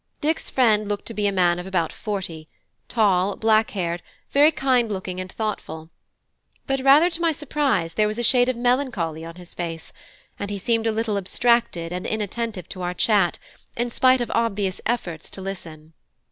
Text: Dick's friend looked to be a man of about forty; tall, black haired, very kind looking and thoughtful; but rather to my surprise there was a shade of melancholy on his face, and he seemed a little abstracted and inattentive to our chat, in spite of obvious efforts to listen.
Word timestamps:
Dick's 0.19 0.49
friend 0.49 0.89
looked 0.89 1.05
to 1.05 1.13
be 1.13 1.27
a 1.27 1.31
man 1.31 1.59
of 1.59 1.67
about 1.67 1.93
forty; 1.93 2.49
tall, 2.89 3.35
black 3.35 3.69
haired, 3.69 4.01
very 4.31 4.51
kind 4.51 4.91
looking 4.91 5.21
and 5.21 5.31
thoughtful; 5.31 5.91
but 6.65 6.79
rather 6.79 7.07
to 7.11 7.21
my 7.21 7.31
surprise 7.31 7.93
there 7.93 8.07
was 8.07 8.17
a 8.17 8.23
shade 8.23 8.49
of 8.49 8.55
melancholy 8.55 9.23
on 9.23 9.35
his 9.35 9.53
face, 9.53 9.93
and 10.39 10.49
he 10.49 10.57
seemed 10.57 10.87
a 10.87 10.91
little 10.91 11.19
abstracted 11.19 11.93
and 11.93 12.07
inattentive 12.07 12.67
to 12.67 12.81
our 12.81 12.95
chat, 12.95 13.37
in 13.77 13.91
spite 13.91 14.21
of 14.21 14.31
obvious 14.31 14.81
efforts 14.87 15.29
to 15.29 15.39
listen. 15.39 15.93